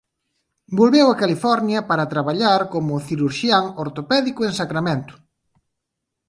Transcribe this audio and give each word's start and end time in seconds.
Volveu 0.79 1.07
a 1.09 1.19
California 1.21 1.79
para 1.89 2.09
traballar 2.13 2.61
como 2.73 3.03
cirurxián 3.07 3.63
ortopédico 3.83 4.41
en 4.47 4.53
Sacramento. 4.61 5.13